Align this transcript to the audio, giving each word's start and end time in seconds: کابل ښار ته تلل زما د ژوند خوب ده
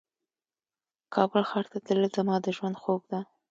کابل 1.13 1.43
ښار 1.49 1.65
ته 1.71 1.77
تلل 1.85 2.09
زما 2.17 2.35
د 2.41 2.47
ژوند 2.57 2.75
خوب 2.83 3.01
ده 3.11 3.19